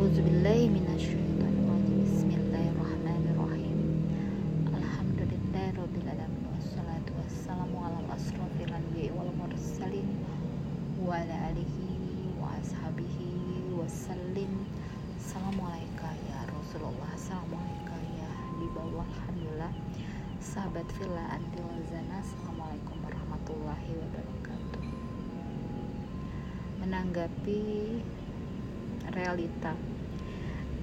[0.00, 2.08] A'udzubillahi minasyaitonirrajim.
[2.08, 3.80] Bismillahirrahmanirrahim.
[4.72, 10.08] Alhamdulillahirabbil alamin wassalatu wassalamu ala asrofil anbiya'i wal mursalin
[11.04, 14.64] wa ala alihi wa ashabihi wasallim.
[15.20, 17.12] Assalamualaikum ya Rasulullah.
[17.12, 19.04] Assalamualaikum ya Habibullah.
[19.04, 19.72] Alhamdulillah.
[20.40, 22.24] Sahabat Andi Wazana.
[22.24, 24.80] Assalamualaikum warahmatullahi wabarakatuh.
[26.88, 27.60] Menanggapi
[29.12, 29.74] realita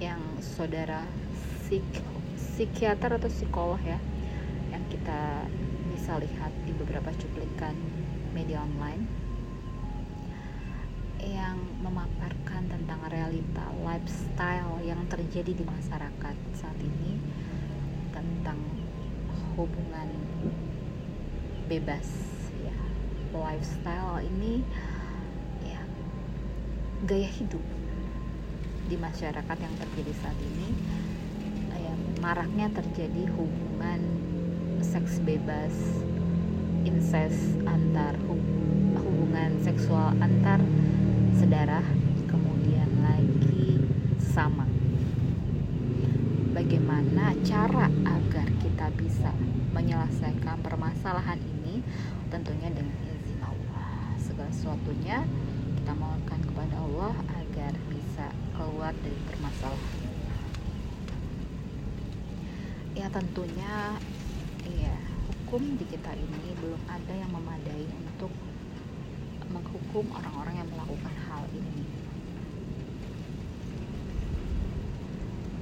[0.00, 1.04] yang saudara
[1.68, 1.84] psik
[2.36, 4.00] psikiater atau psikolog ya
[4.72, 5.44] yang kita
[5.92, 7.76] bisa lihat di beberapa cuplikan
[8.32, 9.04] media online
[11.20, 17.20] yang memaparkan tentang realita lifestyle yang terjadi di masyarakat saat ini
[18.08, 18.56] tentang
[19.56, 20.08] hubungan
[21.68, 22.08] bebas
[22.64, 22.76] ya.
[23.36, 24.64] Lifestyle ini
[25.62, 25.84] ya
[27.04, 27.79] gaya hidup
[28.90, 30.74] di masyarakat yang terjadi saat ini
[31.78, 34.02] ya, maraknya terjadi hubungan
[34.82, 35.70] seks bebas
[36.82, 38.18] incest antar
[38.98, 40.58] hubungan seksual antar
[41.38, 41.86] saudara
[42.26, 43.78] kemudian lagi
[44.18, 44.66] sama.
[46.50, 49.30] Bagaimana cara agar kita bisa
[49.70, 51.78] menyelesaikan permasalahan ini?
[52.26, 54.18] Tentunya dengan izin Allah.
[54.18, 55.22] Segala sesuatunya
[55.78, 57.72] kita mohonkan kepada Allah agar
[58.60, 60.04] keluar dari permasalahan.
[62.92, 63.96] Ya tentunya
[64.68, 64.94] ya
[65.24, 68.28] hukum di kita ini belum ada yang memadai untuk
[69.48, 71.88] menghukum orang-orang yang melakukan hal ini.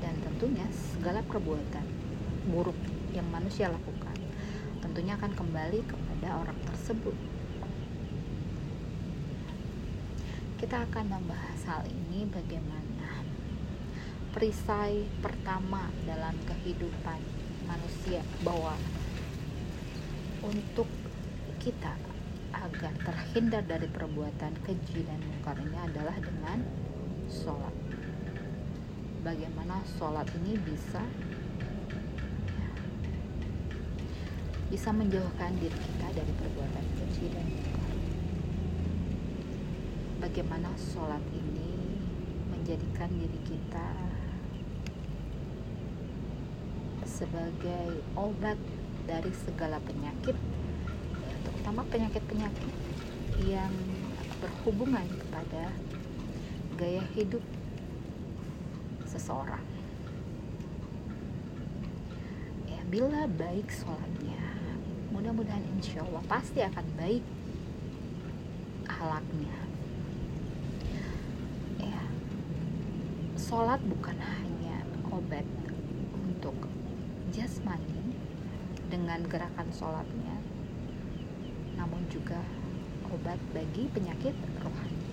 [0.00, 0.64] Dan tentunya
[0.96, 1.84] segala perbuatan
[2.48, 2.78] buruk
[3.12, 4.16] yang manusia lakukan
[4.80, 7.16] tentunya akan kembali kepada orang tersebut
[10.56, 13.20] kita akan membahas hal ini bagaimana
[14.32, 17.20] perisai pertama dalam kehidupan
[17.68, 18.72] manusia bahwa
[20.40, 20.88] untuk
[21.60, 21.92] kita
[22.56, 26.64] agar terhindar dari perbuatan keji dan mungkar ini adalah dengan
[27.28, 27.76] sholat.
[29.20, 31.04] Bagaimana sholat ini bisa
[34.72, 37.75] bisa menjauhkan diri kita dari perbuatan keji dan mungkar
[40.26, 42.02] bagaimana sholat ini
[42.50, 43.90] menjadikan diri kita
[47.06, 48.58] sebagai obat
[49.06, 50.34] dari segala penyakit
[51.46, 52.74] terutama penyakit-penyakit
[53.46, 53.70] yang
[54.42, 55.70] berhubungan kepada
[56.74, 57.44] gaya hidup
[59.06, 59.62] seseorang.
[62.66, 64.42] Ya bila baik sholatnya
[65.14, 67.22] mudah-mudahan insya Allah pasti akan baik
[68.90, 69.66] halaknya
[71.80, 72.02] ya
[73.46, 74.82] sholat bukan hanya
[75.14, 75.46] obat
[76.18, 76.66] untuk
[77.30, 78.10] jasmani
[78.90, 80.34] dengan gerakan sholatnya
[81.78, 82.42] namun juga
[83.06, 85.06] obat bagi penyakit rohani.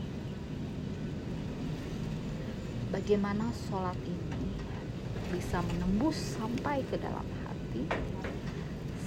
[2.89, 4.49] Bagaimana sholat ini
[5.29, 7.85] bisa menembus sampai ke dalam hati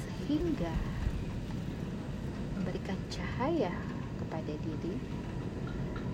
[0.07, 0.75] sehingga
[2.55, 3.75] memberikan cahaya
[4.23, 4.95] kepada diri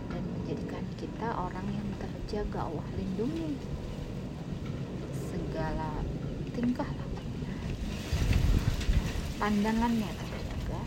[0.09, 1.89] dan menjadikan kita orang yang
[2.33, 3.61] terjaga Allah lindungi
[5.13, 6.01] segala
[6.57, 6.89] tingkah
[9.37, 10.81] pandangannya terjaga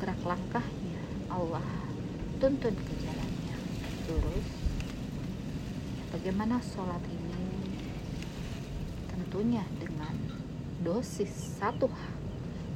[0.00, 1.68] gerak langkahnya Allah
[2.40, 3.56] tuntun ke jalannya
[4.08, 4.48] lurus.
[6.08, 7.44] Bagaimana sholat ini?
[9.12, 10.16] Tentunya dengan
[10.88, 11.92] dosis satu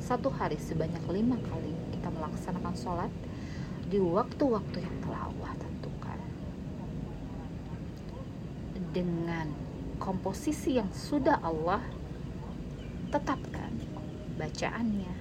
[0.05, 3.13] satu hari sebanyak lima kali kita melaksanakan sholat
[3.89, 5.72] di waktu-waktu yang telah Allah tentukan
[8.93, 9.49] dengan
[9.97, 11.81] komposisi yang sudah Allah
[13.09, 13.73] tetapkan
[14.37, 15.17] bacaannya.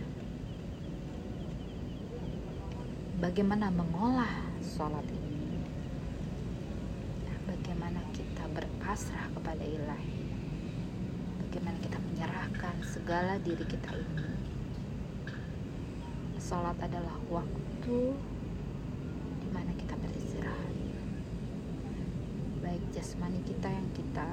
[3.23, 5.63] Bagaimana mengolah sholat ini?
[7.47, 10.19] Bagaimana kita berpasrah kepada ilahi?
[11.47, 14.27] Bagaimana kita menyerahkan segala diri kita ini?
[16.41, 17.99] Sholat adalah waktu
[19.39, 20.71] di mana kita beristirahat
[22.61, 24.27] baik jasmani kita yang kita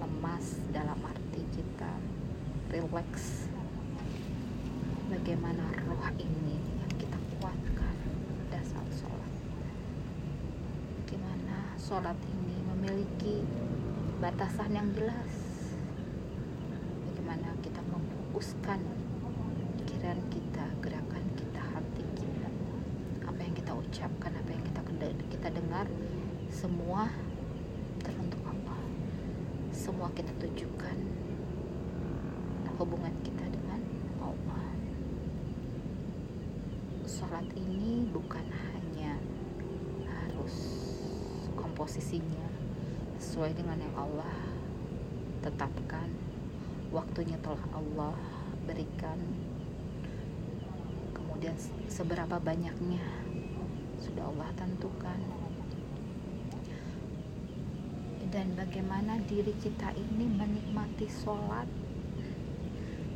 [0.00, 1.92] lemas dalam arti kita
[2.72, 3.44] relax.
[5.12, 7.96] Bagaimana roh ini yang kita kuatkan
[8.48, 9.32] pada saat sholat.
[11.04, 13.44] Bagaimana sholat ini memiliki
[14.24, 15.32] batasan yang jelas.
[17.04, 18.80] Bagaimana kita memfokuskan
[19.84, 22.48] pikiran kita gerakan kita hati kita.
[23.28, 24.80] Apa yang kita ucapkan apa yang kita
[25.28, 25.84] kita dengar
[26.50, 27.08] semua
[28.02, 28.82] teruntuk Allah
[29.70, 31.20] semua kita tujukan
[32.80, 33.76] hubungan kita dengan
[34.24, 34.64] Allah.
[37.04, 39.20] Sholat ini bukan hanya
[40.08, 40.56] harus
[41.52, 42.48] komposisinya
[43.20, 44.32] sesuai dengan yang Allah
[45.44, 46.08] tetapkan
[46.88, 48.16] waktunya telah Allah
[48.64, 49.20] berikan
[51.12, 51.52] kemudian
[51.84, 53.04] seberapa banyaknya
[54.00, 55.20] sudah Allah tentukan
[58.30, 61.66] dan bagaimana diri kita ini menikmati sholat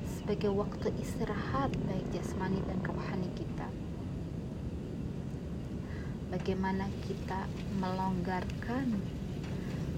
[0.02, 3.70] sebagai waktu istirahat baik jasmani dan rohani kita.
[6.34, 7.46] Bagaimana kita
[7.78, 8.98] melonggarkan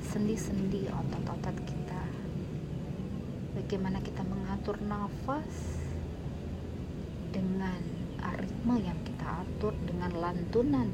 [0.05, 2.03] sendi-sendi otot-otot kita.
[3.57, 5.81] Bagaimana kita mengatur nafas
[7.33, 7.81] dengan
[8.21, 10.93] aritme yang kita atur dengan lantunan.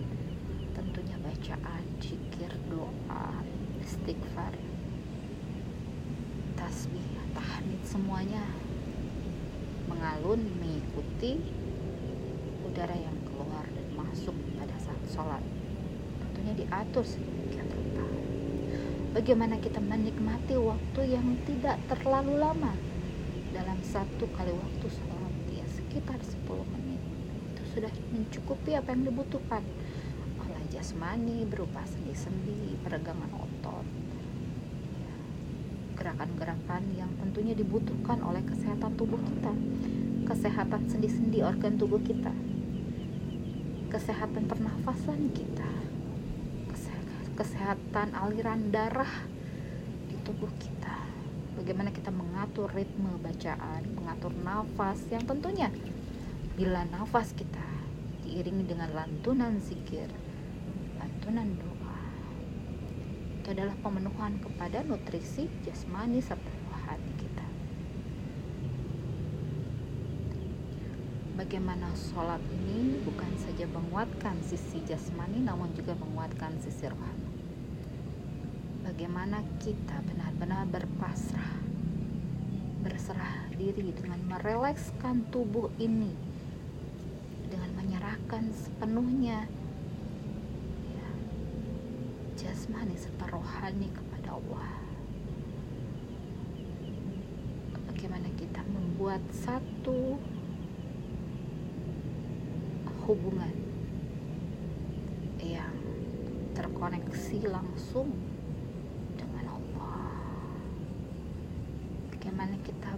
[0.78, 3.42] Tentunya bacaan, zikir, doa,
[3.82, 4.54] istighfar
[6.54, 7.02] tasbih
[7.34, 8.46] tahmid semuanya
[9.90, 11.42] mengalun mengikuti
[12.62, 15.42] udara yang keluar dan masuk pada saat sholat.
[16.22, 18.06] Tentunya diatur sedemikian rupa.
[19.18, 22.72] Bagaimana kita menikmati waktu yang tidak terlalu lama?
[23.50, 27.02] Dalam satu kali waktu sholat ya sekitar 10 menit.
[27.52, 29.66] Itu sudah mencukupi apa yang dibutuhkan.
[30.82, 35.12] Jasmani berupa sendi-sendi, peregangan otot, ya,
[35.94, 39.52] gerakan-gerakan yang tentunya dibutuhkan oleh kesehatan tubuh kita,
[40.26, 42.34] kesehatan sendi-sendi organ tubuh kita,
[43.92, 45.70] kesehatan pernafasan kita,
[47.38, 49.28] kesehatan aliran darah
[50.10, 50.96] di tubuh kita.
[51.54, 55.70] Bagaimana kita mengatur ritme bacaan, mengatur nafas yang tentunya
[56.58, 57.62] bila nafas kita
[58.24, 60.10] diiringi dengan lantunan zikir,
[61.22, 61.71] tuntunan doa
[63.42, 67.46] itu adalah pemenuhan kepada nutrisi jasmani serta rohani kita.
[71.34, 77.34] Bagaimana sholat ini bukan saja menguatkan sisi jasmani namun juga menguatkan sisi rohani.
[78.86, 81.58] Bagaimana kita benar-benar berpasrah
[82.86, 86.14] berserah diri dengan merelekskan tubuh ini
[87.50, 89.50] dengan menyerahkan sepenuhnya
[92.62, 94.70] jasmani serta rohani kepada Allah.
[97.90, 100.14] Bagaimana kita membuat satu
[103.02, 103.50] hubungan
[105.42, 105.74] yang
[106.54, 108.14] terkoneksi langsung
[109.18, 110.22] dengan Allah.
[112.14, 112.94] Bagaimana kita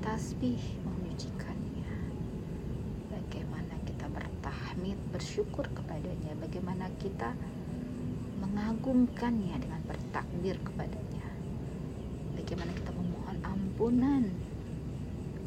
[0.00, 1.92] bertasbih memujikannya.
[3.12, 6.32] Bagaimana kita bertahmid bersyukur kepadanya.
[6.40, 7.36] Bagaimana kita
[8.52, 11.24] mengagumkannya dengan bertakbir kepadanya.
[12.36, 14.24] Bagaimana kita memohon ampunan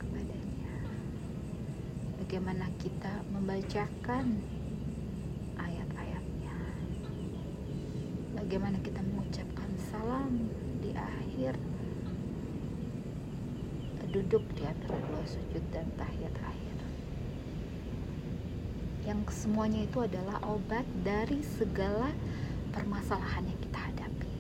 [0.02, 0.74] kepadanya.
[2.18, 4.42] Bagaimana kita membacakan
[5.62, 6.58] ayat-ayatnya.
[8.42, 10.50] Bagaimana kita mengucapkan salam
[10.82, 11.54] di akhir.
[14.10, 16.78] Duduk di antara dua sujud dan tahiyat akhir
[19.06, 22.10] yang semuanya itu adalah obat dari segala
[22.76, 24.36] permasalahan yang kita hadapi.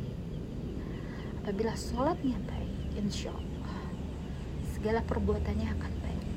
[1.39, 3.79] Apabila sholatnya baik, insya Allah
[4.75, 6.29] segala perbuatannya akan baik.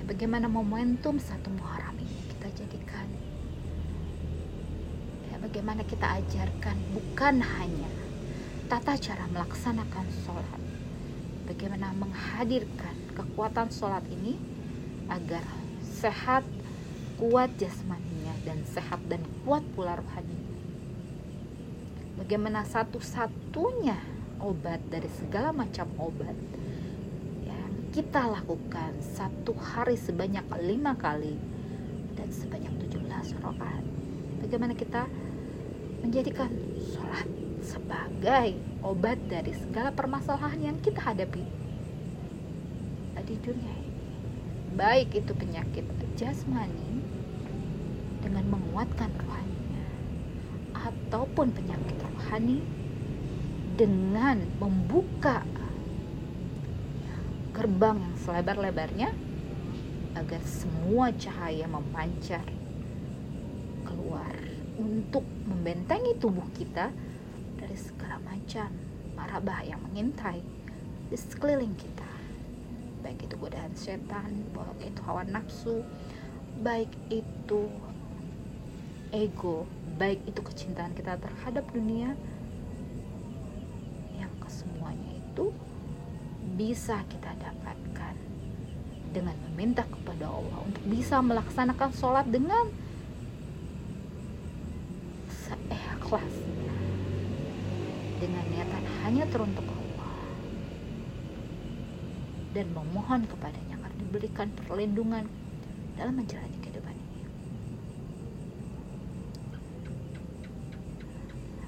[0.00, 3.06] Ya, bagaimana momentum satu Muharram ini kita jadikan
[5.28, 7.90] ya, bagaimana kita ajarkan bukan hanya
[8.72, 10.62] tata cara melaksanakan sholat,
[11.44, 14.40] bagaimana menghadirkan kekuatan sholat ini
[15.12, 15.44] agar
[15.84, 16.40] sehat,
[17.20, 18.11] kuat jasmani
[18.42, 20.38] dan sehat dan kuat pula rohani.
[22.18, 23.98] Bagaimana satu-satunya
[24.42, 26.34] obat dari segala macam obat
[27.46, 31.38] yang kita lakukan satu hari sebanyak lima kali
[32.18, 33.84] dan sebanyak 17 rakaat.
[34.42, 35.06] Bagaimana kita
[36.02, 36.50] menjadikan
[36.94, 37.28] sholat
[37.62, 41.62] sebagai obat dari segala permasalahan yang kita hadapi
[43.22, 44.02] di dunia ini.
[44.76, 45.86] Baik itu penyakit
[46.18, 47.00] jasmani
[48.22, 49.86] dengan menguatkan rohaninya
[50.72, 52.62] ataupun penyakit rohani
[53.74, 55.42] dengan membuka
[57.52, 59.10] gerbang yang selebar-lebarnya
[60.16, 62.44] agar semua cahaya memancar
[63.84, 64.32] keluar
[64.80, 66.88] untuk membentengi tubuh kita
[67.60, 68.72] dari segala macam
[69.12, 70.40] mara bahaya yang mengintai
[71.12, 72.08] di sekeliling kita.
[73.04, 75.84] Baik itu godaan setan baik itu hawa nafsu
[76.62, 77.68] baik itu
[79.12, 79.68] ego
[80.00, 82.16] baik itu kecintaan kita terhadap dunia
[84.16, 85.52] yang kesemuanya itu
[86.56, 88.16] bisa kita dapatkan
[89.12, 92.72] dengan meminta kepada Allah untuk bisa melaksanakan sholat dengan
[95.28, 96.76] seikhlasnya
[98.16, 100.16] dengan niatan hanya teruntuk Allah
[102.56, 105.28] dan memohon kepadanya agar diberikan perlindungan
[105.96, 107.20] dalam menjalani kehidupan ini.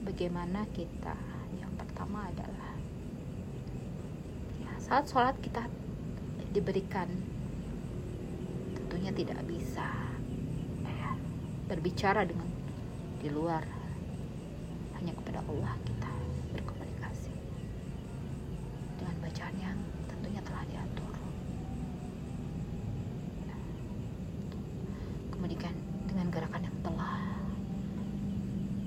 [0.04, 1.16] Bagaimana kita?
[1.58, 2.72] Yang pertama adalah
[4.60, 5.64] ya, saat sholat kita
[6.54, 7.08] diberikan
[8.78, 9.88] tentunya tidak bisa
[10.86, 11.10] ya,
[11.66, 12.46] berbicara dengan
[13.18, 13.64] di luar
[15.00, 16.10] hanya kepada Allah kita
[16.54, 17.32] berkomunikasi
[19.00, 21.14] dengan bacaan yang tentunya telah diatur
[25.32, 25.74] kemudian
[26.06, 27.18] dengan gerakan yang telah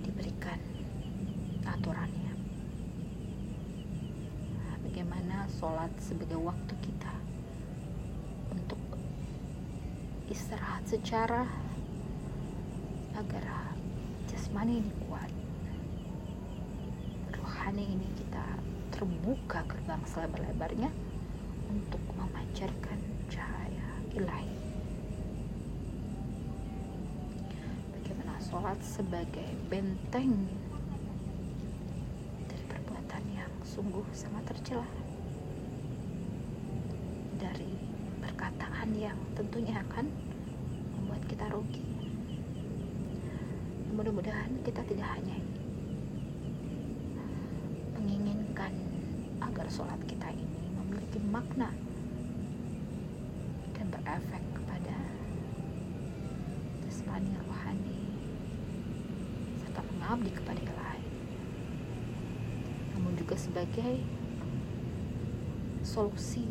[0.06, 0.60] diberikan
[1.66, 2.32] aturannya
[4.88, 7.14] bagaimana sholat sebagai waktu kita
[10.30, 11.50] istirahat secara
[13.18, 13.74] agar
[14.30, 15.34] jasmani ini kuat
[17.42, 18.46] rohani ini kita
[18.94, 20.94] terbuka gerbang selebar-lebarnya
[21.74, 24.54] untuk memancarkan cahaya ilahi.
[27.98, 30.46] Bagaimana sholat sebagai benteng
[32.46, 34.88] dari perbuatan yang sungguh sangat tercela
[37.38, 37.70] dari
[38.24, 40.10] perkataan yang tentunya akan
[40.98, 41.86] membuat kita rugi.
[43.94, 45.38] Mudah-mudahan kita tidak hanya
[47.94, 48.74] menginginkan
[49.38, 51.70] agar sholat kita ini memiliki makna
[53.77, 54.98] dan berefek kepada
[56.82, 58.01] jasmani rohani
[59.62, 61.10] serta mengabdi kepada yang lain.
[62.98, 64.01] Namun juga sebagai
[65.86, 66.50] solusi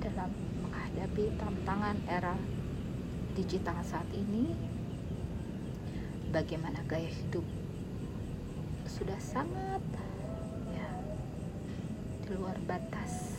[0.00, 0.55] dalam
[0.96, 2.32] menghadapi tantangan era
[3.36, 4.48] digital saat ini
[6.32, 7.44] bagaimana gaya hidup
[8.88, 9.84] sudah sangat
[10.72, 10.88] ya
[12.24, 13.36] di luar batas.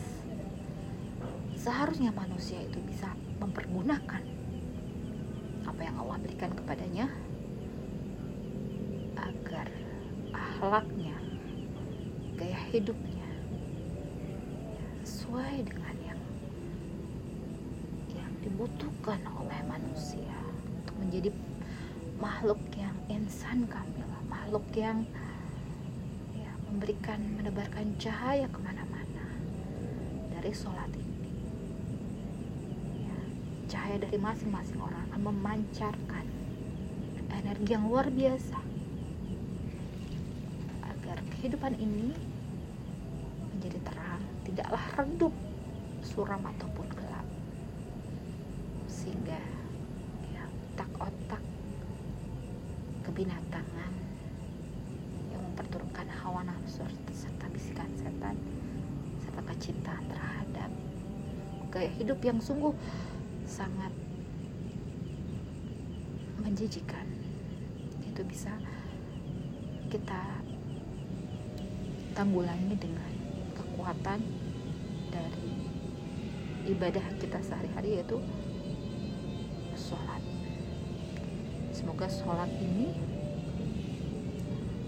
[1.58, 3.10] Seharusnya manusia itu bisa
[3.42, 4.22] mempergunakan
[5.66, 7.10] apa yang Allah berikan kepadanya
[9.18, 9.66] agar
[10.30, 11.18] akhlaknya
[12.38, 13.26] gaya hidupnya
[15.02, 15.87] sesuai dengan
[18.58, 20.34] dibutuhkan oleh manusia
[20.82, 21.30] untuk menjadi
[22.18, 25.06] makhluk yang insan kamil, makhluk yang
[26.34, 29.30] ya, memberikan menebarkan cahaya ke mana-mana
[30.34, 31.30] dari sholat ini.
[33.06, 33.18] Ya,
[33.70, 36.26] cahaya dari masing-masing orang akan memancarkan
[37.30, 38.58] energi yang luar biasa
[40.82, 42.10] agar kehidupan ini
[43.54, 45.34] menjadi terang, tidaklah redup,
[46.02, 47.07] suram ataupun gelap
[49.08, 49.40] sehingga
[50.36, 50.44] ya,
[50.76, 51.40] otak-otak
[53.08, 53.92] kebinatangan
[55.32, 56.84] yang memperturunkan hawa nafsu
[57.16, 58.36] serta bisikan setan
[59.24, 60.68] serta kecintaan terhadap
[61.72, 62.76] gaya hidup yang sungguh
[63.48, 63.96] sangat
[66.44, 67.08] menjijikan.
[68.04, 68.52] Itu bisa
[69.88, 70.44] kita
[72.12, 73.14] tanggulangi dengan
[73.56, 74.20] kekuatan
[75.16, 75.56] dari
[76.68, 78.20] ibadah kita sehari-hari yaitu
[79.78, 80.24] sholat.
[81.70, 82.98] Semoga sholat ini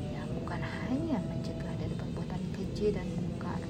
[0.10, 3.62] ya bukan hanya mencegah dari perbuatan keji dan mungkar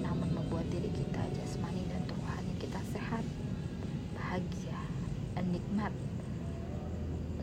[0.00, 3.20] namun membuat diri kita jasmani dan rohani kita sehat
[4.16, 4.80] bahagia
[5.36, 5.92] dan nikmat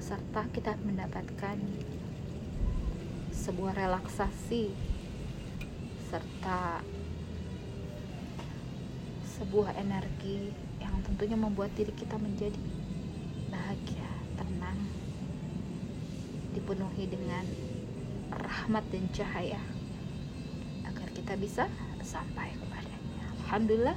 [0.02, 1.62] serta kita mendapatkan
[3.30, 4.74] sebuah relaksasi
[6.10, 6.82] serta
[9.48, 10.51] sebuah energi
[10.84, 12.60] yang tentunya membuat diri kita menjadi
[13.48, 14.75] bahagia, tenang,
[16.51, 17.48] dipenuhi dengan
[18.27, 19.63] rahmat dan cahaya
[20.84, 21.63] agar kita bisa
[22.04, 23.24] sampai kepadanya.
[23.48, 23.96] Alhamdulillah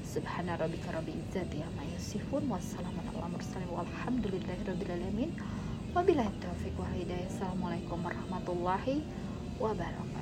[0.00, 5.30] Subhana rabbika rabbil izzati amma yasifun wassalamun ala mursalin walhamdulillahi rabbil alamin.
[5.92, 7.28] Wabillahi taufiq wal hidayah.
[7.28, 9.04] Assalamualaikum warahmatullahi
[9.60, 10.13] wabarakatuh.